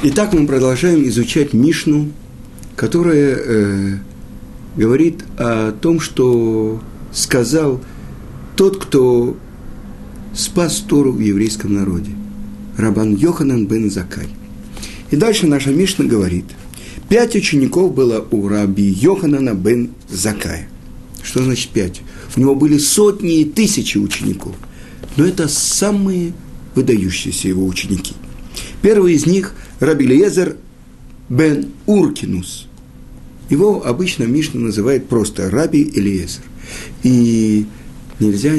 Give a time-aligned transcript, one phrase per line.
[0.00, 2.12] Итак, мы продолжаем изучать Мишну,
[2.76, 3.98] которая э,
[4.76, 6.80] говорит о том, что
[7.12, 7.80] сказал
[8.54, 9.36] тот, кто
[10.36, 12.12] спас Тору в еврейском народе.
[12.76, 14.28] Рабан Йоханан бен Закай.
[15.10, 16.44] И дальше наша Мишна говорит,
[17.08, 20.68] пять учеников было у раби Йоханана бен Закая.
[21.24, 22.02] Что значит пять?
[22.36, 24.54] У него были сотни и тысячи учеников.
[25.16, 26.34] Но это самые
[26.76, 28.14] выдающиеся его ученики.
[28.80, 30.56] Первый из них– Раби Лезер
[31.28, 32.66] бен Уркинус.
[33.50, 36.42] Его обычно Мишна называет просто Раби Элиезер.
[37.02, 37.66] И
[38.20, 38.52] нельзя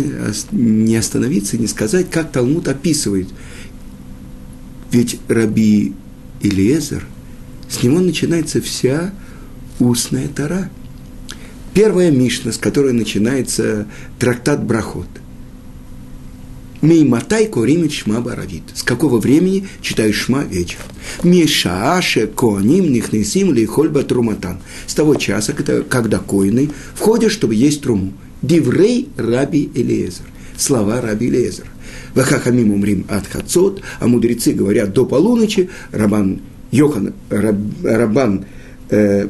[0.52, 3.28] не остановиться, не сказать, как Талмуд описывает.
[4.92, 5.94] Ведь Раби
[6.42, 7.06] Илиезер,
[7.70, 9.14] с него начинается вся
[9.80, 10.70] устная тара.
[11.74, 15.08] Первая Мишна, с которой начинается трактат Брахот.
[16.82, 18.64] Мейматай коримит шма баравит.
[18.74, 20.86] С какого времени читаешь шма вечером?
[21.24, 24.60] Мешааше коаним нихнесим ли хольба труматан.
[24.88, 28.14] С того часа, когда, коины входят, чтобы есть труму.
[28.42, 30.26] Диврей раби Элиезер.
[30.58, 31.66] Слова раби Элиезер.
[32.16, 36.42] Вахахамим умрим от хацот, а мудрецы говорят до полуночи, Рабан
[36.72, 38.46] Йохан, Раб, Рабан,
[38.90, 39.28] э,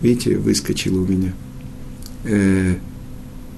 [0.00, 1.32] видите, выскочил у меня.
[2.24, 2.74] Э,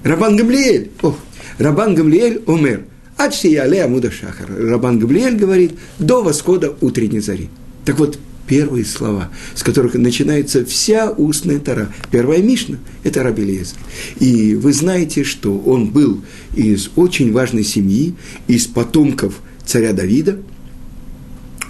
[0.03, 1.15] Рабан Гамлиэль, о,
[1.57, 2.85] Рабан Гамлиэль умер.
[3.17, 4.49] Ачсияле Амуда Шахар.
[4.49, 7.49] Рабан Гамлиэль говорит, до восхода утренней зари.
[7.85, 11.93] Так вот, первые слова, с которых начинается вся устная тара.
[12.11, 13.77] Первая Мишна– это Раби Лезер.
[14.19, 16.23] И вы знаете, что он был
[16.55, 18.15] из очень важной семьи,
[18.47, 20.39] из потомков царя Давида,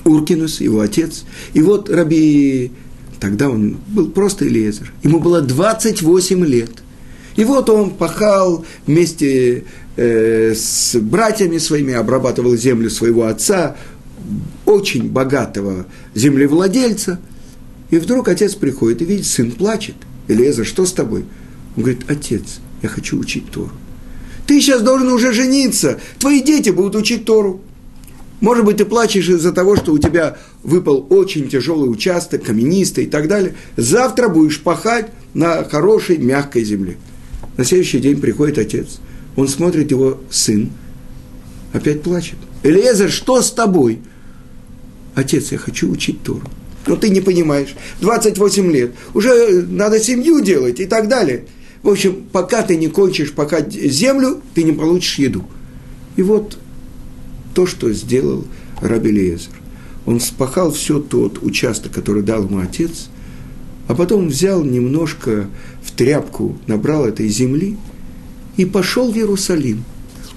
[0.04, 1.23] Уркинус, его отец.
[1.54, 2.72] И вот Раби,
[3.20, 6.83] тогда он был просто Элиезер, ему было 28 лет.
[7.36, 13.76] И вот он пахал вместе э, с братьями своими, обрабатывал землю своего отца,
[14.66, 17.20] очень богатого землевладельца,
[17.89, 19.95] и вдруг отец приходит и видит, сын плачет.
[20.28, 21.26] Элиезер, что с тобой?
[21.76, 23.72] Он говорит, отец, я хочу учить Тору.
[24.48, 27.61] Ты сейчас должен уже жениться, твои дети будут учить Тору.
[28.42, 33.08] Может быть, ты плачешь из-за того, что у тебя выпал очень тяжелый участок, каменистый и
[33.08, 33.55] так далее.
[33.77, 36.98] Завтра будешь пахать на хорошей, мягкой земле.
[37.58, 38.99] На следующий день приходит отец.
[39.36, 40.69] Он смотрит, его сын
[41.71, 42.37] опять плачет.
[42.64, 43.99] Элиезер, что с тобой?
[45.15, 46.47] Отец, я хочу учить Тору.
[46.87, 47.75] Но ты не понимаешь.
[48.02, 48.92] 28 лет.
[49.13, 51.45] Уже надо семью делать и так далее.
[51.81, 55.43] В общем, пока ты не кончишь пока землю, ты не получишь еду.
[56.15, 56.58] И вот
[57.53, 58.45] то, что сделал
[58.81, 59.52] Раби Лезер.
[60.05, 63.08] Он спахал все тот участок, который дал ему отец,
[63.88, 65.48] а потом взял немножко
[65.82, 67.77] в тряпку, набрал этой земли
[68.58, 69.83] и пошел в Иерусалим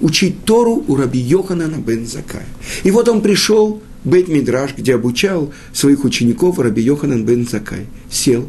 [0.01, 2.47] учить Тору у Раби Йоханана бен Закая.
[2.85, 7.87] И вот он пришел Бет Мидраш, где обучал своих учеников Раби Йоханан бен Закай.
[8.11, 8.49] Сел,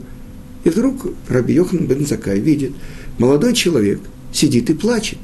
[0.63, 2.73] и вдруг Раби Йоханан бен Закай видит,
[3.17, 4.01] молодой человек
[4.33, 5.19] сидит и плачет.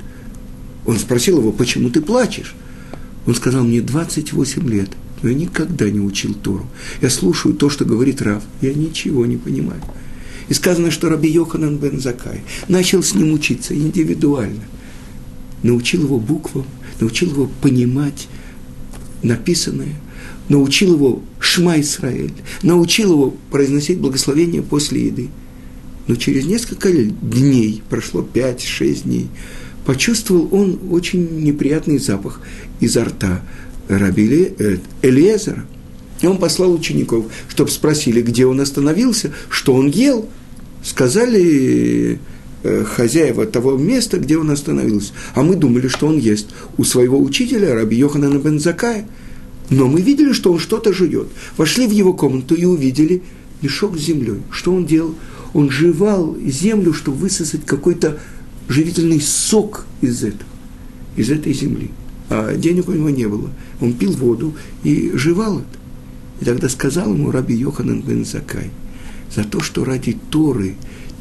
[0.86, 2.56] Он спросил его, почему ты плачешь?
[3.26, 4.90] Он сказал, мне 28 лет,
[5.24, 6.68] но я никогда не учил Тору.
[7.02, 9.82] Я слушаю то, что говорит Рав, я ничего не понимаю.
[10.50, 14.64] И сказано, что Раби Йоханан бен Закай начал с ним учиться индивидуально.
[15.64, 16.66] Научил его буквам,
[17.00, 18.28] научил его понимать
[19.24, 19.96] написанное–
[20.50, 25.30] научил его Шма Исраэль, научил его произносить благословение после еды.
[26.08, 29.30] Но через несколько дней, прошло 5-6 дней,
[29.86, 32.42] почувствовал он очень неприятный запах
[32.80, 33.42] изо рта
[33.88, 35.66] Раби э, Элиезера.
[36.22, 40.30] И он послал учеников, чтобы спросили, где он остановился, что он ел.
[40.84, 42.20] Сказали
[42.64, 45.14] э, хозяева того места, где он остановился.
[45.36, 49.08] А мы думали, что он ест у своего учителя, Раби Йоханана Бензакая–
[49.70, 51.28] но мы видели, что он что-то жует.
[51.58, 53.24] Вошли в его комнату и увидели
[53.62, 54.42] мешок с землей.
[54.52, 55.16] Что он делал?
[55.54, 58.20] Он жевал землю, чтобы высосать какой-то
[58.68, 60.50] живительный сок из этого,
[61.16, 61.92] из этой земли.
[62.34, 63.50] А денег у него не было.
[63.80, 65.68] Он пил воду и жевал это.
[66.42, 68.72] И тогда сказал ему Раби Йоханан бен Закай,
[69.34, 70.76] за то, что ради Торы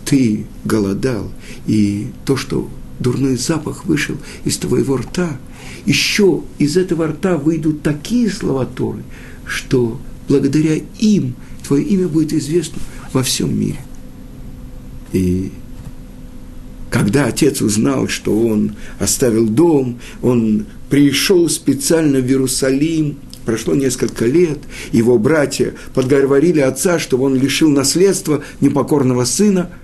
[0.05, 1.31] ты голодал,
[1.67, 2.69] и то, что
[2.99, 5.39] дурной запах вышел из твоего рта–
[5.87, 9.03] еще из этого рта выйдут такие слова Торы,
[9.45, 11.35] что благодаря им
[11.67, 12.79] твое имя будет известно
[13.13, 13.81] во всем мире.
[15.13, 15.51] И
[16.91, 23.17] когда отец узнал, что он оставил дом, он пришел специально в Иерусалим,
[23.47, 24.59] прошло несколько лет,
[24.93, 29.71] его братья подговорили отца, чтобы он лишил наследства непокорного сына–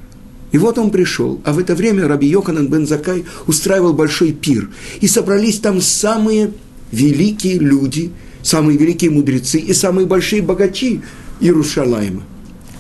[0.51, 4.71] и вот он пришел, а в это время Раби Йоханан бен Закай устраивал большой пир.
[5.03, 6.53] И собрались там самые
[6.91, 8.13] великие люди
[8.43, 11.03] самые великие мудрецы и самые большие богачи
[11.41, 12.23] Иерушалайма.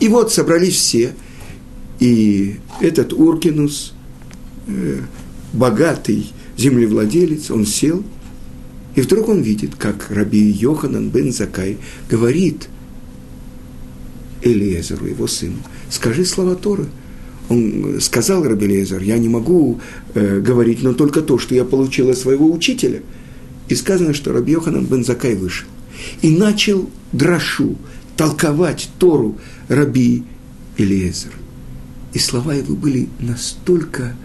[0.00, 1.12] И вот собрались все,
[2.00, 3.92] и этот Уркинус,
[4.66, 5.00] э,
[5.52, 8.02] богатый землевладелец, он сел,
[8.98, 11.78] и вдруг он видит, как раби Йоханан бен Закай
[12.10, 12.68] говорит
[14.42, 15.58] Элиезеру, его сыну,
[15.88, 16.86] скажи слова Торы.
[17.48, 19.80] Он сказал Раби Элиезер, я не могу
[20.14, 23.02] э, говорить, но только то, что я получил от своего учителя.
[23.68, 25.68] И сказано, что Раби Йоханан бен Закай вышел.
[26.20, 27.76] И начал драшу,
[28.16, 30.24] толковать Тору Раби
[30.76, 31.34] Элиезер.
[32.14, 34.16] И слова его были настолько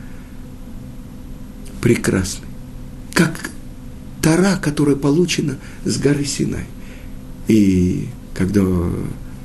[1.79, 2.47] прекрасны,
[3.13, 3.52] как
[4.23, 6.63] Тара, которая получена с горы Синай.
[7.49, 8.63] И когда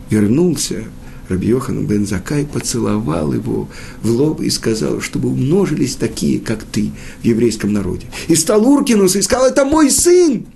[0.08, 0.84] вернулся,
[1.28, 3.68] Раби Йохан бен Закай поцеловал его
[4.02, 8.06] в лоб и сказал, чтобы умножились такие, как ты, в еврейском народе.
[8.28, 10.46] И стал Уркинус и сказал, это мой сын.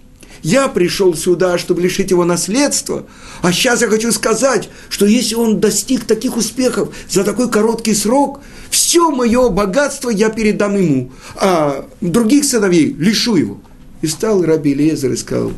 [0.42, 3.06] Я пришел сюда, чтобы лишить его наследства,
[3.42, 8.40] а сейчас я хочу сказать, что если он достиг таких успехов за такой короткий срок,
[8.70, 13.60] все мое богатство я передам ему, а других сыновей лишу его.
[14.02, 15.52] И стал Раби Лезер и сказал,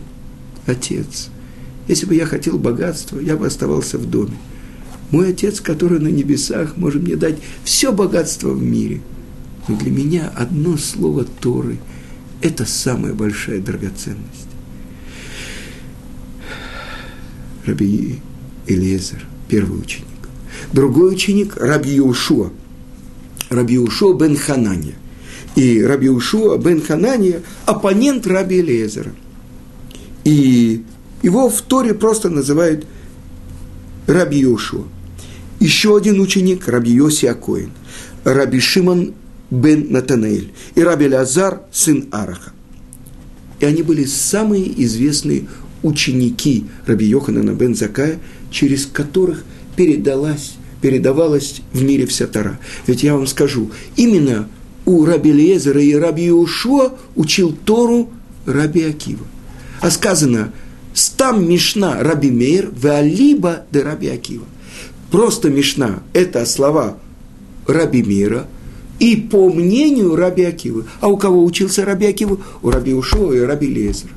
[0.66, 1.30] отец,
[1.88, 4.36] если бы я хотел богатства, я бы оставался в доме.
[5.10, 9.00] Мой отец, который на небесах, может мне дать все богатство в мире.
[9.68, 11.78] Но для меня одно слово Торы–
[12.42, 14.48] это самая большая драгоценность.
[17.64, 18.18] Раби
[18.66, 20.08] Элиезер, первый ученик.
[20.72, 22.50] Другой ученик– Раби Ушуа.
[23.48, 24.96] Раби Ушуа бен Ханания.
[25.56, 29.12] И Раби Ушуа бен Ханания– оппонент Раби Элиезера.
[30.24, 30.82] И
[31.22, 32.86] его в Торе просто называют
[34.06, 34.84] Раби Ушуа.
[35.60, 37.70] Еще один ученик– Раби Йоси Акоин.
[38.24, 39.14] Раби Шимон
[39.50, 42.52] бен Натанаэль и Раби Лазар, сын Араха.
[43.60, 45.46] И они были самые известные
[45.82, 48.18] ученики Раби Йоханана бен Закая,
[48.50, 49.44] через которых
[49.76, 52.58] передалась, передавалась в мире вся Тара.
[52.86, 54.48] Ведь я вам скажу, именно
[54.86, 58.10] у Раби Лезера и Раби Иошуа учил Тору
[58.46, 59.26] Раби Акива.
[59.80, 60.52] А сказано,
[60.92, 64.44] стам Мишна Раби Мейр, Веалиба де Раби Акива.
[65.10, 66.98] Просто Мишна– это слова
[67.66, 68.46] Раби Мира,
[68.98, 70.86] и по мнению Раби Акивы.
[71.00, 72.38] А у кого учился Раби Акива?
[72.62, 74.12] У Раби Ушуа и Раби Лезера.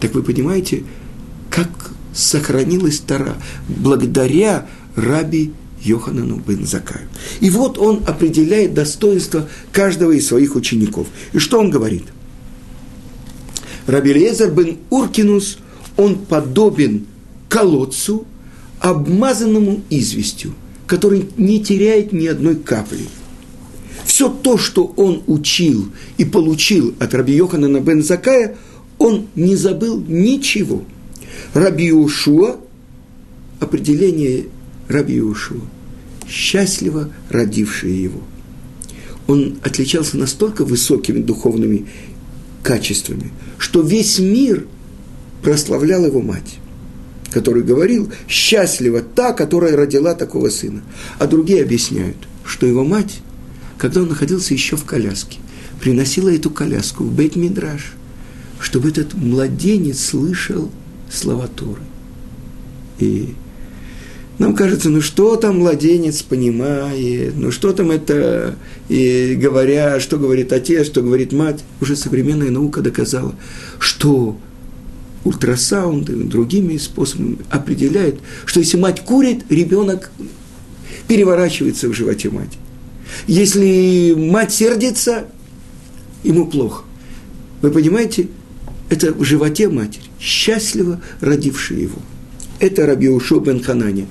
[0.00, 0.84] Так вы понимаете,
[1.50, 1.68] как
[2.14, 3.34] сохранилась Тара
[3.68, 4.66] благодаря
[4.96, 7.08] Раби Йоханану бен Закаю.
[7.40, 11.06] И вот он определяет достоинство каждого из своих учеников.
[11.32, 12.04] И что он говорит?
[13.86, 15.58] Раби Лезер бен Уркинус,
[15.96, 17.06] он подобен
[17.48, 18.26] колодцу,
[18.78, 20.54] обмазанному известью,
[20.86, 23.06] который не теряет ни одной капли.
[24.04, 25.88] Все то, что он учил
[26.18, 28.56] и получил от Раби Йоханана бен Закая–
[29.00, 30.84] он не забыл ничего.
[31.54, 32.58] Раби Ушуа,
[33.58, 34.44] определение
[34.90, 35.60] Раби Ушуа,
[36.28, 38.20] счастливо родившие его.
[39.26, 41.86] Он отличался настолько высокими духовными
[42.62, 44.66] качествами, что весь мир
[45.42, 46.58] прославлял его мать,
[47.30, 50.82] который говорил, счастлива та, которая родила такого сына.
[51.18, 53.20] А другие объясняют, что его мать,
[53.78, 55.38] когда он находился еще в коляске,
[55.80, 57.94] приносила эту коляску в Бейт-Мидраш–
[58.60, 60.70] чтобы этот младенец слышал
[61.10, 61.82] слова Торы.
[62.98, 63.34] И
[64.40, 68.56] нам кажется, ну что там младенец понимает, ну что там это,
[68.88, 73.34] и говоря, что говорит отец, что говорит мать, уже современная наука доказала,
[73.78, 74.38] что
[75.24, 80.10] ультрасаунд и другими способами определяет, что если мать курит, ребенок
[81.06, 82.60] переворачивается в животе матери.
[83.26, 85.26] Если мать сердится,
[86.22, 86.84] ему плохо.
[87.60, 88.28] Вы понимаете,
[88.88, 91.98] это в животе матери, счастливо родившая его.
[92.60, 94.06] Это Раби Ушо бен Ханани.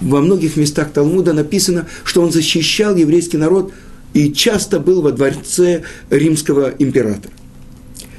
[0.00, 3.72] Во многих местах Талмуда написано, что он защищал еврейский народ
[4.12, 7.32] и часто был во дворце римского императора.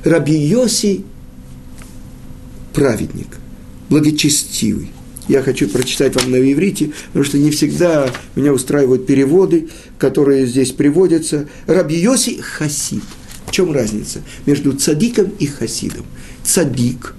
[0.03, 1.03] Раби Йоси–
[2.73, 3.37] праведник,
[3.89, 4.91] благочестивый.
[5.27, 10.71] Я хочу прочитать вам на иврите, потому что не всегда меня устраивают переводы, которые здесь
[10.71, 11.47] приводятся.
[11.65, 13.03] Раби Йоси– хасид–
[13.45, 16.05] в чем разница между цадиком и хасидом?
[16.43, 17.15] Цадик,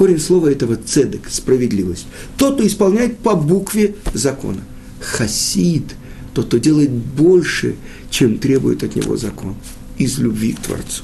[0.00, 2.06] корень слова этого цедек, справедливость.
[2.38, 4.62] Тот, кто исполняет по букве закона.
[4.98, 5.94] Хасид,
[6.32, 7.74] тот, кто делает больше,
[8.08, 9.56] чем требует от него закон,
[9.98, 11.02] из любви к Творцу.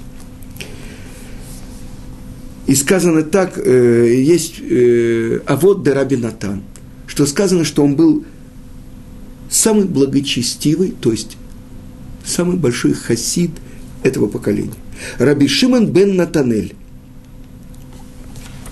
[2.66, 6.62] И сказано так, э, есть э, а вот де Раби Натан,
[7.06, 8.24] что сказано, что он был
[9.50, 11.36] самый благочестивый, то есть
[12.24, 13.50] самый большой хасид–
[14.02, 14.72] этого поколения.
[15.18, 16.74] Раби Шимон бен Натанель.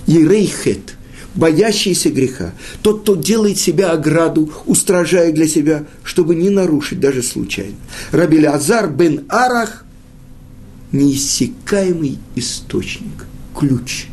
[0.07, 0.97] Ерейхет,
[1.35, 7.77] боящийся греха, тот, кто делает себя ограду, устражая для себя, чтобы не нарушить даже случайно.
[8.13, 9.85] Рабиль Азар бен Арах–
[10.93, 13.27] неиссякаемый источник,
[13.59, 14.07] ключ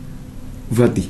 [0.69, 1.03] воды.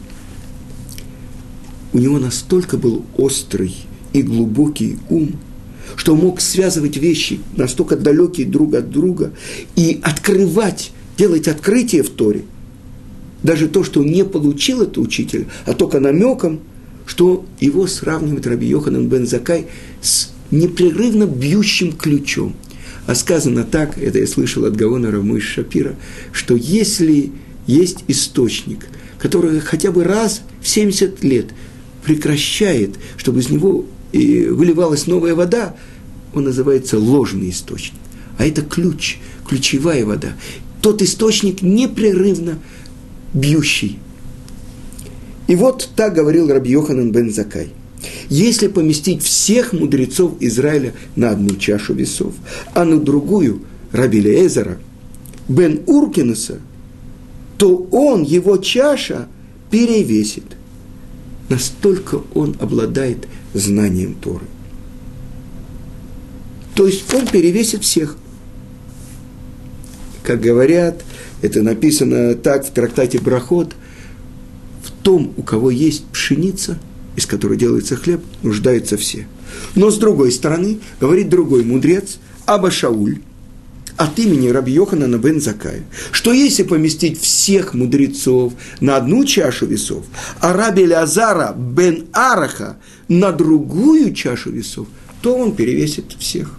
[1.93, 3.75] У него настолько был острый
[4.13, 5.39] и глубокий ум,
[5.95, 9.33] что мог связывать вещи настолько далекие друг от друга
[9.75, 12.43] и открывать, делать открытие в Торе–
[13.43, 16.59] даже то, что не получил это учителя, а только намеком,
[17.05, 19.67] что его сравнивает Раби Йоханан бен Закай
[20.01, 22.55] с непрерывно бьющим ключом.
[23.07, 25.95] А сказано так, это я слышал от Гаона Рамыш Шапира,
[26.31, 27.31] что если
[27.65, 31.47] есть источник, который хотя бы раз в 70 лет
[32.05, 35.75] прекращает, чтобы из него выливалась новая вода,
[36.33, 37.99] он называется ложный источник.
[38.37, 39.17] А это ключ,
[39.47, 40.33] ключевая вода.
[40.81, 42.59] Тот источник непрерывно
[43.33, 43.99] бьющий.
[45.47, 47.69] И вот так говорил Раби Йоханан бен Закай.
[48.29, 52.33] Если поместить всех мудрецов Израиля на одну чашу весов,
[52.73, 53.61] а на другую
[53.91, 54.79] Раби Лезера,
[55.47, 56.59] бен Уркинуса,
[57.57, 59.27] то он, его чаша,
[59.69, 60.45] перевесит.
[61.49, 64.45] Настолько он обладает знанием Торы.
[66.75, 68.17] То есть он перевесит всех.
[70.23, 71.03] Как говорят,
[71.41, 73.75] это написано так в трактате Брахот.
[74.83, 76.77] В том, у кого есть пшеница,
[77.15, 79.27] из которой делается хлеб, нуждаются все.
[79.75, 83.19] Но с другой стороны, говорит другой мудрец, Аба Шауль,
[83.97, 90.05] от имени Раби Йоханана бен Закая, что если поместить всех мудрецов на одну чашу весов,
[90.39, 94.87] а Раби Лазара бен Араха на другую чашу весов,
[95.21, 96.57] то он перевесит всех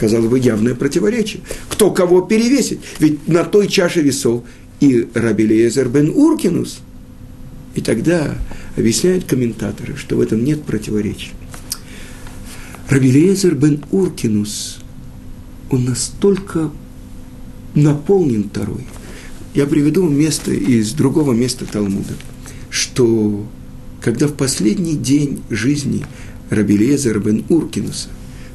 [0.00, 1.42] казалось бы, явное противоречие.
[1.68, 2.80] Кто кого перевесит?
[2.98, 4.44] Ведь на той чаше весов
[4.80, 6.80] и Раби Лезер бен Уркинус.
[7.74, 8.34] И тогда
[8.76, 11.32] объясняют комментаторы, что в этом нет противоречия.
[12.88, 14.78] Раби Лезер бен Уркинус,
[15.70, 16.70] он настолько
[17.74, 18.86] наполнен Тарой.
[19.54, 22.14] Я приведу место из другого места Талмуда,
[22.70, 23.46] что
[24.00, 26.06] когда в последний день жизни
[26.48, 28.08] Раби Лезер бен Уркинуса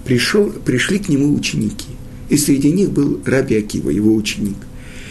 [0.05, 1.89] пришел, пришли к нему ученики.
[2.29, 4.55] И среди них был Раби Акива, его ученик.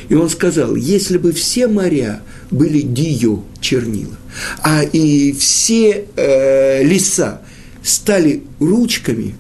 [0.09, 4.17] И он сказал, если бы все моря были дио, чернила,
[4.63, 7.43] а и все э, леса
[7.83, 9.35] стали ручками,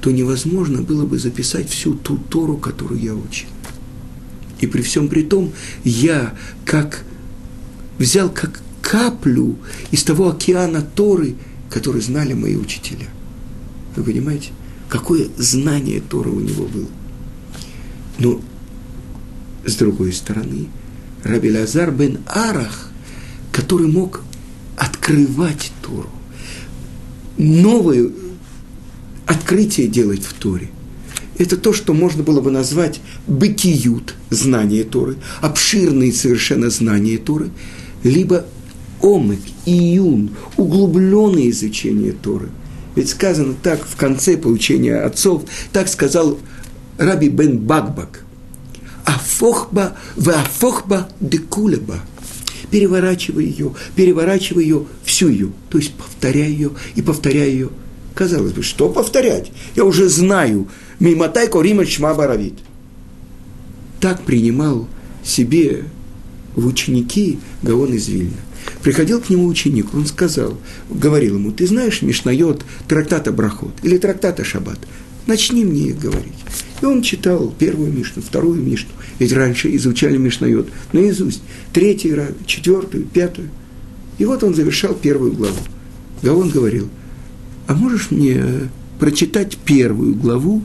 [0.00, 3.48] то невозможно было бы записать всю ту Тору, которую я учил.
[4.60, 5.52] И при всем при том,
[5.84, 6.34] я
[6.64, 7.04] как
[7.98, 9.56] взял как каплю
[9.90, 11.34] из того океана Торы,
[11.68, 13.06] который знали мои учителя–
[14.00, 14.50] вы понимаете,
[14.88, 16.88] какое знание Тора у него было.
[18.18, 18.40] Но,
[19.64, 20.68] с другой стороны,
[21.22, 22.90] Раби Лазар бен Арах,
[23.52, 24.22] который мог
[24.76, 26.08] открывать Тору,
[27.36, 28.10] новое
[29.26, 30.70] открытие делать в Торе.
[31.38, 37.50] Это то, что можно было бы назвать бытиют, знание Торы, обширные совершенно знания Торы,
[38.02, 38.46] либо
[39.00, 42.48] омык, июн, углубленное изучение Торы–
[42.96, 45.42] ведь сказано так в конце поучения отцов,
[45.72, 46.38] так сказал
[46.98, 48.24] Раби бен Багбак.
[49.04, 52.00] Афохба в афохба декулеба.
[52.70, 55.50] Переворачивай ее, переворачивай ее, всю ее.
[55.70, 57.70] То есть повторяй ее и повторяй ее.
[58.14, 59.50] Казалось бы, что повторять?
[59.74, 60.68] Я уже знаю.
[60.98, 62.54] Мимотай корима шма баравит.
[63.98, 64.86] Так принимал
[65.24, 65.84] себе
[66.54, 68.36] в ученики Гаон из Вильна.
[68.82, 74.42] Приходил к нему ученик, он сказал, говорил ему, ты знаешь Мишнайот, трактата Брахот или трактата
[74.42, 74.78] Шаббат?
[75.26, 76.32] Начни мне их говорить.
[76.80, 78.90] И он читал первую Мишну, вторую Мишну.
[79.18, 81.42] Ведь раньше изучали Мишнайот наизусть.
[81.74, 83.50] Раз, четвертую, пятую.
[84.18, 85.58] И вот он завершал первую главу.
[86.22, 86.88] Гаон говорил,
[87.66, 88.42] а можешь мне
[88.98, 90.62] прочитать первую главу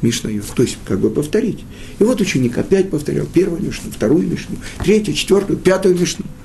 [0.00, 0.46] Мишнайот?
[0.54, 1.60] То есть, как бы повторить.
[1.98, 6.24] И вот ученик опять повторял первую Мишну, вторую Мишну, третью, четвертую, пятую Мишну–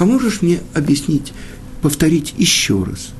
[0.00, 1.34] а можешь мне объяснить,
[1.82, 3.10] повторить еще раз?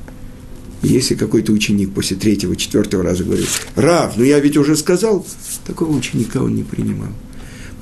[0.82, 5.26] Если какой-то ученик после третьего, четвертого раза говорит, Рав, ну я ведь уже сказал,
[5.66, 7.10] такого ученика он не принимал.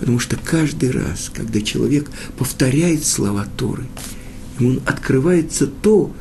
[0.00, 3.86] Потому что каждый раз, когда человек повторяет слова Торы,
[4.58, 6.12] ему открывается то,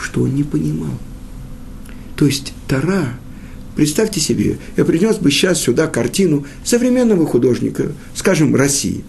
[0.00, 0.96] что он не понимал.
[2.14, 3.18] То есть Тора,
[3.74, 9.02] представьте себе, я принес бы сейчас сюда картину современного художника, скажем, России.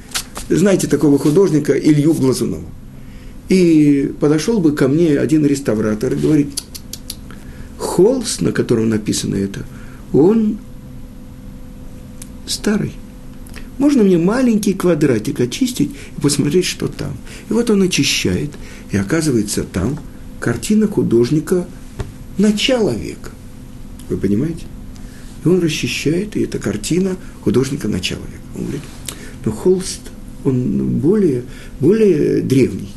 [0.49, 2.65] Знаете такого художника Илью Глазунова–
[3.49, 6.47] и подошел бы ко мне один реставратор и говорит,
[7.77, 9.65] холст, на котором написано это,
[10.13, 10.57] он
[12.47, 12.93] старый.
[13.77, 17.17] Можно мне маленький квадратик очистить и посмотреть, что там.
[17.49, 18.51] И вот он очищает,
[18.91, 19.99] и оказывается там
[20.39, 21.67] картина художника
[22.37, 23.31] начала века.
[24.09, 24.65] Вы понимаете?
[25.43, 28.43] И он расчищает, и это картина художника начала века.
[28.55, 28.81] Он говорит,
[29.43, 30.01] но холст,
[30.45, 31.43] он более,
[31.79, 32.89] более древний.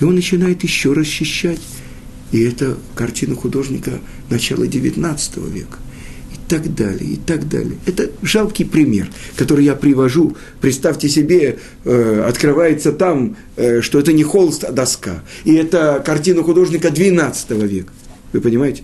[0.00, 1.60] И он начинает еще расчищать.
[2.32, 5.78] И это картина художника начала XIX века
[6.48, 7.78] так далее, и так далее.
[7.86, 10.36] Это жалкий пример, который я привожу.
[10.60, 15.22] Представьте себе, э, открывается там, э, что это не холст, а доска.
[15.44, 17.92] И это картина художника XII века.
[18.32, 18.82] Вы понимаете?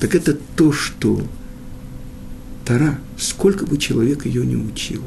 [0.00, 1.20] Так это то, что
[2.64, 5.02] Тара, сколько бы человек ее не учил,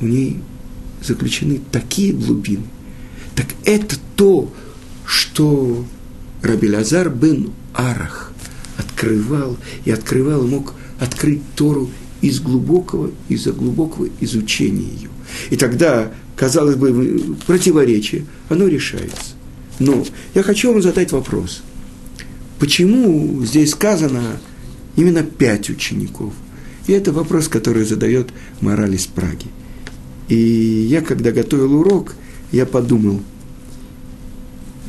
[0.00, 0.38] у ней
[1.02, 2.64] заключены такие глубины.
[3.36, 4.52] Так это то,
[5.04, 5.84] что
[6.42, 8.32] Раби Лазар бен Арах
[8.78, 11.90] открывал и открывал, и мог открыть Тору
[12.22, 15.10] из глубокого, из-за глубокого изучения ее.
[15.50, 19.34] И тогда, казалось бы, противоречие, оно решается.
[19.78, 21.62] Но я хочу вам задать вопрос.
[22.58, 24.38] Почему здесь сказано
[24.96, 26.32] именно пять учеников?
[26.86, 28.28] И это вопрос, который задает
[28.60, 29.46] мораль из Праги.
[30.28, 32.14] И я, когда готовил урок,
[32.52, 33.20] я подумал,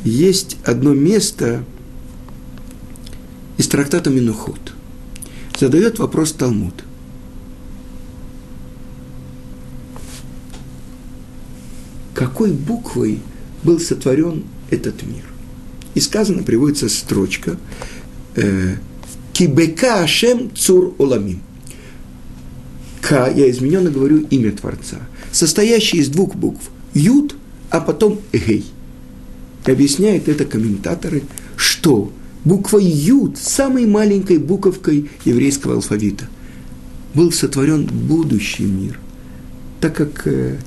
[0.04, 1.64] есть одно место–
[3.58, 4.72] из трактата Минухот.
[5.58, 6.84] Задает вопрос Талмуд.
[12.14, 13.20] Какой буквой
[13.64, 15.24] был сотворен этот мир?
[15.94, 17.58] И сказано, приводится строчка
[18.36, 18.76] э,
[19.32, 21.42] Кибека Ашем Цур Оламим.
[23.00, 24.98] К, я измененно говорю имя Творца,
[25.32, 26.70] состоящий из двух букв.
[26.94, 27.36] Юд,
[27.70, 28.64] а потом Гей.
[29.64, 31.22] Объясняют это комментаторы,
[31.56, 32.12] что
[32.44, 36.26] буквой Юд, самой маленькой буковкой еврейского алфавита,
[37.14, 38.98] был сотворен будущий мир,
[39.80, 40.58] так как э,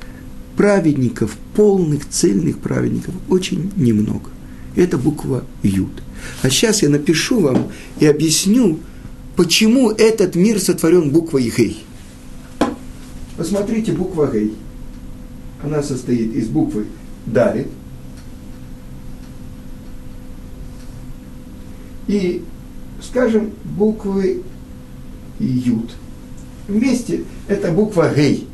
[0.55, 4.29] праведников, полных, цельных праведников, очень немного.
[4.75, 5.91] Это буква Юд.
[6.43, 8.79] А сейчас я напишу вам и объясню,
[9.35, 11.83] почему этот мир сотворен буквой Гей.
[13.37, 14.53] Посмотрите, буква Гей.
[15.63, 16.87] Она состоит из буквы
[17.25, 17.67] Далит,
[22.07, 22.43] и,
[23.01, 24.43] скажем, буквы
[25.39, 25.91] Ют.
[26.67, 28.47] Вместе это буква Гей.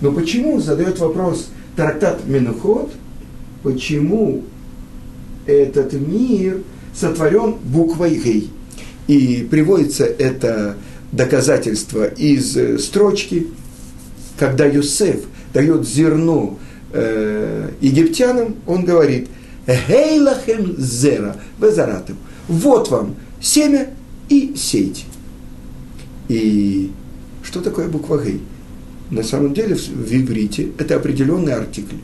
[0.00, 2.92] Но почему, задает вопрос трактат Менухот,
[3.62, 4.42] почему
[5.46, 6.62] этот мир
[6.94, 8.50] сотворен буквой Гей?
[9.06, 10.76] И приводится это
[11.12, 13.48] доказательство из строчки,
[14.38, 16.58] когда Юсеф дает зерно
[16.92, 19.28] э, египтянам, он говорит,
[19.66, 22.16] «Гейлахем зера, безаратым»
[22.50, 23.90] вот вам семя
[24.28, 25.04] и сейте.
[26.28, 26.90] И
[27.42, 28.40] что такое буква Гей?
[29.10, 31.96] На самом деле в иврите это определенный артикль.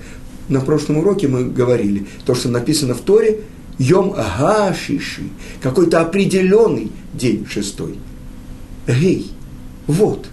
[0.48, 3.40] На прошлом уроке мы говорили, то, что написано в Торе,
[3.78, 5.24] Йом Агашиши,
[5.61, 7.98] какой-то определенный день шестой.
[8.87, 9.30] Гей,
[9.87, 10.28] вот.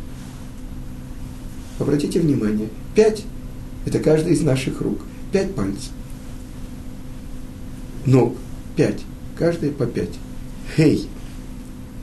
[1.80, 3.24] Обратите внимание, пять–
[3.86, 5.00] это каждый из наших рук,
[5.32, 5.92] пять пальцев.
[8.06, 8.36] Ног–
[8.76, 9.02] пять
[9.38, 10.18] каждый по пять.
[10.76, 11.08] Хей.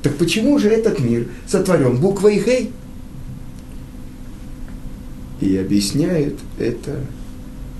[0.03, 2.73] Так почему же этот мир сотворен буквой Хей?
[5.41, 7.01] И объясняют это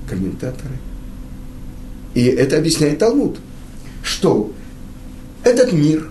[0.09, 0.75] комментаторы.
[2.13, 3.37] И это объясняет Талмуд,
[4.03, 4.51] что
[5.43, 6.09] этот мир,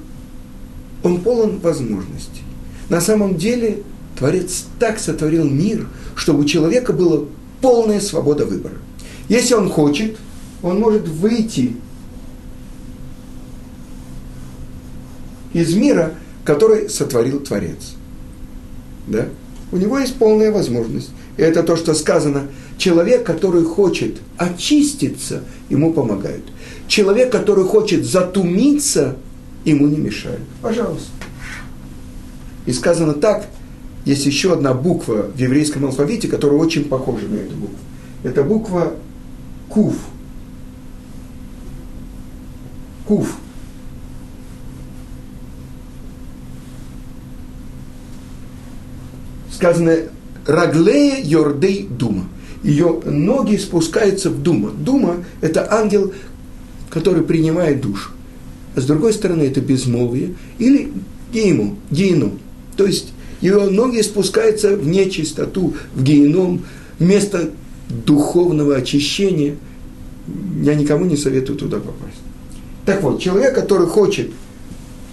[1.02, 2.42] он полон возможностей.
[2.88, 3.82] На самом деле
[4.18, 7.24] Творец так сотворил мир, чтобы у человека была
[7.60, 8.74] полная свобода выбора.
[9.28, 10.16] Если он хочет,
[10.62, 11.76] он может выйти
[15.52, 17.94] из мира, который сотворил Творец.
[19.06, 19.28] Да?
[19.72, 21.10] У него есть полная возможность.
[21.36, 22.48] И это то, что сказано.
[22.76, 26.44] Человек, который хочет очиститься, ему помогают.
[26.88, 29.16] Человек, который хочет затумиться,
[29.64, 30.40] ему не мешают.
[30.60, 31.10] Пожалуйста.
[32.66, 33.46] И сказано так,
[34.04, 37.76] есть еще одна буква в еврейском алфавите, которая очень похожа на эту букву.
[38.22, 38.94] Это буква
[39.68, 39.94] Кув.
[43.06, 43.36] Кув.
[49.60, 49.94] сказано
[50.46, 52.24] «Раглея Йордей Дума».
[52.62, 54.70] Ее ноги спускаются в Дума.
[54.70, 56.14] Дума– это ангел,
[56.88, 58.12] который принимает душу.
[58.74, 60.90] А с другой стороны, это безмолвие или
[61.32, 62.38] гейму, геном.
[62.76, 66.64] То есть ее ноги спускаются в нечистоту, в геном,
[66.98, 67.50] место
[67.88, 69.56] духовного очищения.
[70.62, 72.20] Я никому не советую туда попасть.
[72.84, 74.30] Так вот, человек, который хочет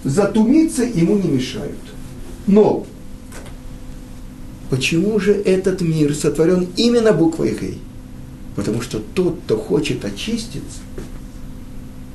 [0.04, 1.76] затумиться, ему не мешают.
[2.46, 2.86] Но
[4.70, 7.78] Почему же этот мир сотворен именно буквой Гей?
[8.54, 10.80] Потому что тот, кто хочет очиститься,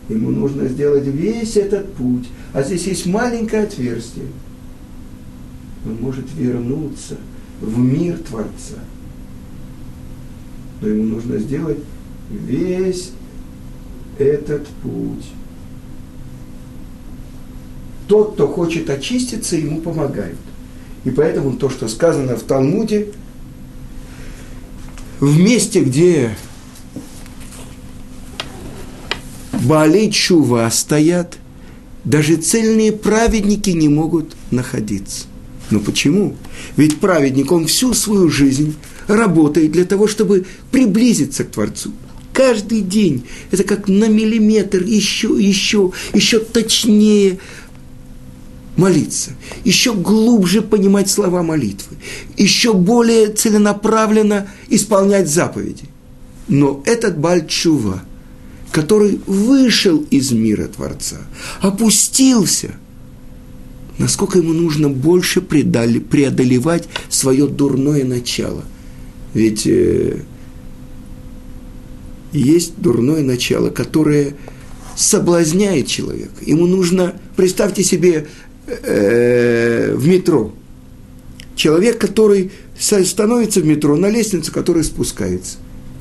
[0.10, 2.28] ему нужно сделать весь этот путь.
[2.54, 4.28] А здесь есть маленькое отверстие.
[5.86, 7.18] Он может вернуться
[7.62, 8.80] в мир Творца.
[10.82, 11.80] Но ему нужно сделать
[12.30, 13.12] весь
[14.18, 15.26] этот путь.
[18.08, 20.38] Тот, кто хочет очиститься, ему помогают.
[21.06, 23.08] И поэтому то, что сказано в Талмуде,
[25.20, 26.36] в месте, где
[29.64, 31.38] Баалей Чува стоят,
[32.04, 35.26] даже цельные праведники не могут находиться.
[35.70, 36.36] Но почему?
[36.78, 38.76] Ведь праведник, он всю свою жизнь
[39.08, 41.92] работает для того, чтобы приблизиться к Творцу.
[42.34, 47.40] Каждый день это как на миллиметр еще, еще, еще точнее
[48.76, 49.32] молиться,
[49.64, 51.98] еще глубже понимать слова молитвы,
[52.38, 55.86] еще более целенаправленно исполнять заповеди.
[56.48, 58.04] Но этот Бальчува,
[58.72, 61.18] который вышел из мира Творца,
[61.62, 62.76] опустился,
[63.98, 68.64] насколько ему нужно больше преодолевать свое дурное начало.
[69.34, 70.22] Ведь э,
[72.32, 74.36] есть дурное начало, которое
[74.96, 76.36] соблазняет человека.
[76.46, 78.28] Ему нужно, представьте себе,
[78.68, 80.54] э, в метро.
[81.56, 85.58] Человек, который становится в метро на лестницу, которая спускается.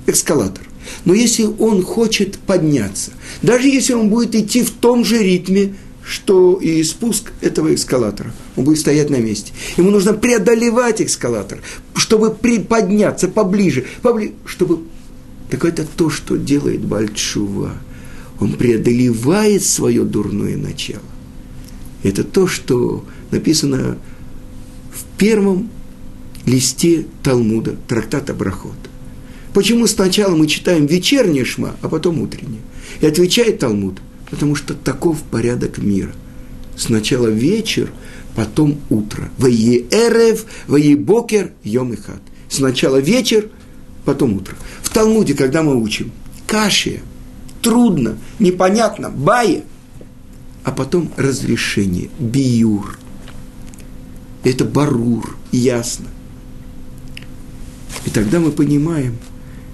[0.07, 0.67] Эскалатор.
[1.05, 5.75] Но если он хочет подняться, даже если он будет идти в том же ритме,
[6.05, 8.33] что и спуск этого эскалатора.
[8.57, 9.53] Он будет стоять на месте.
[9.77, 11.61] Ему нужно преодолевать эскалатор,
[11.95, 14.81] чтобы приподняться поближе, поближе чтобы...
[15.51, 17.73] Так это то, что делает Бальчува.
[18.41, 21.03] Он преодолевает свое дурное начало.
[22.03, 23.99] Это то, что написано
[24.91, 25.71] в первом
[26.47, 28.73] листе Талмуда, трактата Брахот.
[29.55, 32.63] Почему сначала мы читаем вечернее шма, а потом утреннее?
[33.01, 34.01] И отвечает Талмуд,
[34.33, 36.13] потому что таков порядок мира.
[36.77, 37.93] Сначала вечер,
[38.35, 39.31] потом утро.
[39.39, 42.23] Вае эрев, вае бокер, йом и хат.
[42.49, 43.49] Сначала вечер,
[44.05, 44.57] потом утро.
[44.83, 46.11] В Талмуде, когда мы учим,
[46.49, 47.03] кашия,
[47.61, 49.63] трудно, непонятно, бая–
[50.65, 52.99] а потом разрешение, биюр.
[54.45, 56.07] Это барур, ясно.
[58.05, 59.17] И тогда мы понимаем,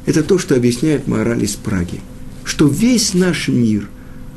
[0.06, 2.00] это то, что объясняет мораль из Праги,
[2.44, 3.88] что весь наш мир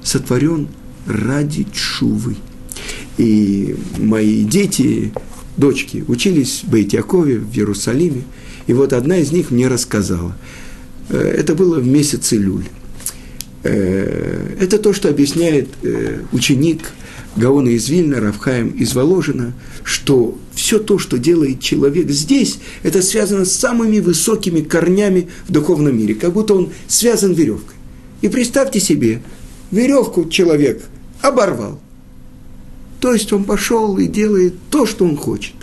[0.03, 0.67] сотворен
[1.05, 2.35] ради чувы.
[3.17, 5.13] И мои дети,
[5.57, 8.23] дочки, учились в Бейтьякове, в Иерусалиме,
[8.67, 10.35] и вот одна из них мне рассказала.
[11.09, 12.65] Э, это было в месяце Люль.
[13.63, 16.91] Э, это то, что объясняет э, ученик
[17.35, 23.45] Гаона из Вильна, Равхаем из Воложина, что все то, что делает человек здесь, это связано
[23.45, 27.75] с самыми высокими корнями в духовном мире, как будто он связан веревкой.
[28.21, 29.21] И представьте себе,
[29.71, 30.83] веревку человек
[31.21, 31.79] оборвал.
[32.99, 35.55] То есть он пошел и делает то, что он хочет.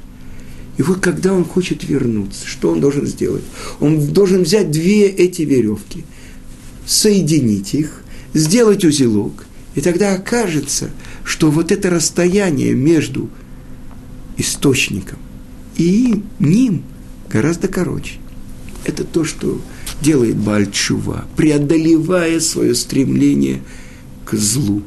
[0.76, 3.44] И вот когда он хочет вернуться, что он должен сделать?
[3.80, 6.04] Он должен взять две эти веревки–
[6.86, 10.90] соединить их, сделать узелок, и тогда окажется,
[11.24, 13.28] что вот это расстояние между
[14.36, 15.18] источником
[15.76, 16.82] и ним
[17.30, 18.14] гораздо короче.
[18.84, 19.60] Это то, что
[20.00, 23.62] делает Бальчува, преодолевая свое стремление
[24.28, 24.82] к злу.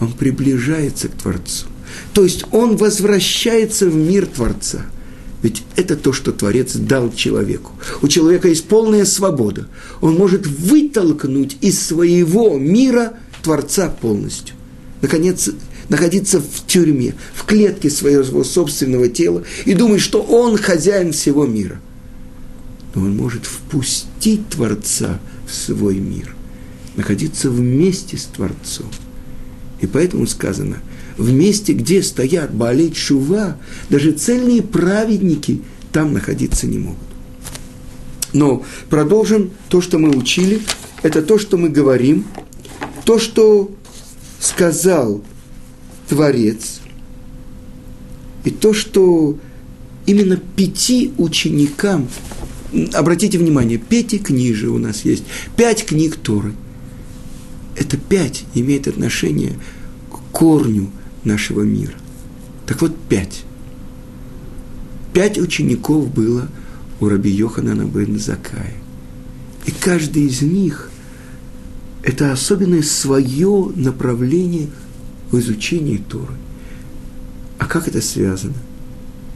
[0.00, 1.66] Он приближается к Творцу.
[2.12, 4.86] То есть он возвращается в мир Творца–
[5.42, 7.72] ведь это то, что Творец дал человеку.
[8.02, 9.68] У человека есть полная свобода.
[10.00, 14.56] Он может вытолкнуть из своего мира Творца полностью.
[15.02, 15.50] Наконец,
[15.88, 21.80] находиться в тюрьме, в клетке своего собственного тела и думать, что он хозяин всего мира.
[22.94, 26.34] Но он может впустить Творца в свой мир,
[26.96, 28.86] находиться вместе с Творцом.
[29.80, 30.78] И поэтому сказано–
[31.16, 33.56] в месте, где стоят Баалей Шува,
[33.90, 36.98] даже цельные праведники там находиться не могут.
[38.32, 40.60] Но продолжим то, что мы учили,
[41.02, 42.26] это то, что мы говорим,
[43.04, 43.70] то, что
[44.40, 45.22] сказал
[46.08, 46.80] Творец,
[48.44, 49.38] и то, что
[50.04, 52.08] именно пяти ученикам,
[52.92, 55.24] обратите внимание, пяти книжи у нас есть,
[55.56, 56.52] пять книг Торы.
[57.76, 59.58] Это пять имеет отношение
[60.10, 60.90] к корню,
[61.26, 61.94] нашего мира.
[62.66, 63.44] Так вот, пять.
[65.12, 66.48] Пять учеников было
[67.00, 68.74] у Раби Йоханана бен Закая.
[69.66, 70.90] И каждый из них–
[72.02, 74.68] это особенное свое направление
[75.30, 76.34] в изучении Торы.
[77.58, 78.54] А как это связано?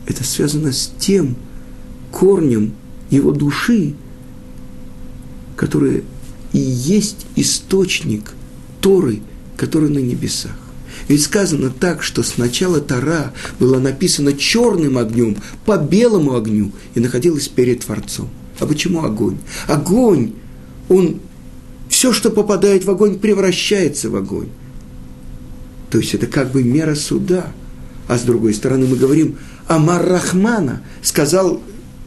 [0.07, 1.37] Это связано с тем,
[2.12, 2.74] корнем
[3.11, 3.94] его души,
[5.57, 6.03] которая
[6.52, 8.32] и есть источник
[8.80, 9.20] Торы,
[9.56, 10.56] который на небесах.
[11.08, 17.48] Ведь сказано так, что сначала Тора была написана черным огнем по белому огню и находилась
[17.48, 18.28] перед Творцом.
[18.58, 19.38] А почему огонь?
[19.66, 20.32] Огонь,
[20.88, 21.20] он,
[21.88, 24.48] все, что попадает в огонь, превращается в огонь.
[25.90, 27.52] То есть это как бы мера суда.
[28.06, 31.60] А с другой стороны мы говорим, Амар Рахмана сказал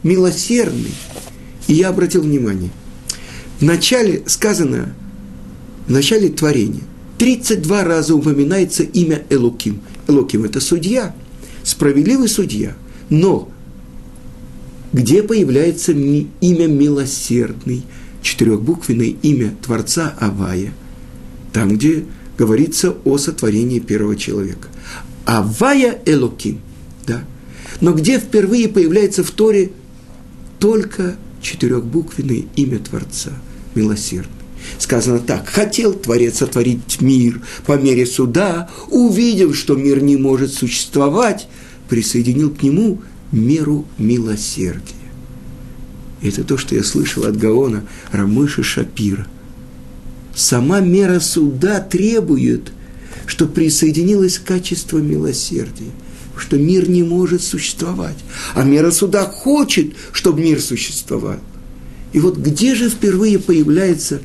[0.04, 0.94] милосердный.
[1.68, 2.72] И я обратил внимание,
[3.64, 4.94] в начале сказано,
[5.88, 6.84] в начале творения,
[7.18, 9.80] 32 раза упоминается имя Элуким.
[10.06, 11.16] Элуким– это судья,
[11.64, 12.76] справедливый судья.
[13.10, 13.50] Но
[14.92, 17.84] где появляется имя милосердный,
[18.22, 20.74] четырехбуквенное имя Творца Авая,
[21.54, 22.04] там, где
[22.38, 24.68] говорится о сотворении первого человека.
[25.24, 26.60] Авая Элоким,
[27.08, 27.24] да.
[27.80, 29.72] Но где впервые появляется в Торе
[30.60, 33.32] только четырехбуквенное имя Творца,
[33.76, 34.44] милосердный.
[34.78, 41.48] Сказано так, хотел Творец сотворить мир по мере суда, увидел, что мир не может существовать,
[41.90, 44.94] присоединил к нему меру милосердия.
[46.22, 49.28] Это то, что я слышал от Гаона Рамыша Шапира.
[50.34, 52.72] Сама мера суда требует,
[53.26, 55.92] что присоединилось качество милосердия,
[56.38, 58.18] что мир не может существовать,
[58.56, 61.40] а мера суда хочет, чтобы мир существовал.
[62.14, 64.22] И вот где же впервые появляется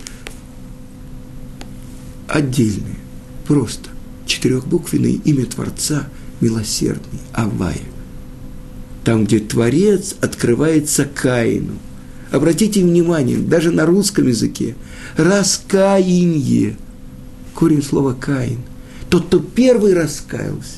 [2.28, 2.98] отдельное,
[3.46, 3.88] просто
[4.26, 6.08] четырехбуквенное имя Творца,
[6.40, 7.80] милосердный, Авая.
[9.04, 11.78] Там, где Творец открывается Каину.
[12.30, 14.76] Обратите внимание, даже на русском языке,
[15.16, 16.76] раскаяние,
[17.54, 18.58] корень слова Каин,
[19.08, 20.76] тот, кто первый раскаялся.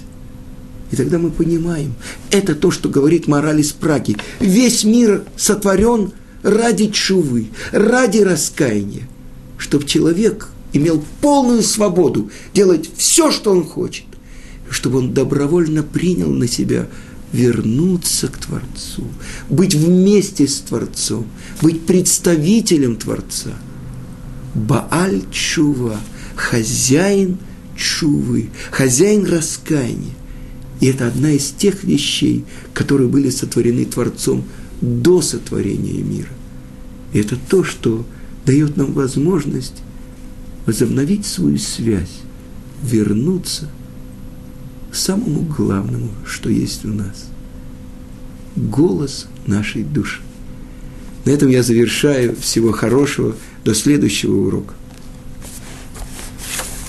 [0.92, 1.94] И тогда мы понимаем,
[2.30, 4.16] это то, что говорит мораль из Праги.
[4.38, 9.08] Весь мир сотворен ради чувы, ради раскаяния,
[9.58, 14.06] чтобы человек имел полную свободу делать все, что он хочет,
[14.70, 16.86] чтобы он добровольно принял на себя
[17.32, 19.04] вернуться к Творцу,
[19.48, 21.26] быть вместе с Творцом,
[21.62, 23.50] быть представителем Творца.
[24.54, 26.00] Бааль Чува,
[26.34, 27.38] хозяин
[27.76, 30.14] Чувы, хозяин раскаяния.
[30.80, 34.44] И это одна из тех вещей, которые были сотворены Творцом
[34.80, 36.30] до сотворения мира.
[37.12, 38.04] И это то, что
[38.46, 39.82] дает нам возможность
[40.66, 42.20] возобновить свою связь,
[42.82, 43.68] вернуться
[44.90, 47.28] к самому главному, что есть у нас.
[48.56, 50.20] Голос нашей души.
[51.24, 52.34] На этом я завершаю.
[52.36, 53.36] Всего хорошего.
[53.64, 54.74] До следующего урока.